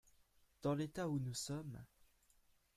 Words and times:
Dans 0.63 0.73
l’état 0.73 1.07
où 1.07 1.19
nous 1.19 1.35
sommes. 1.35 1.79